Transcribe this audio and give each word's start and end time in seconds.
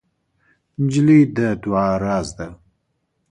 نجلۍ 0.83 1.21
د 1.35 1.37
دعا 1.63 1.87
راز 2.03 2.27
ده. 2.37 2.47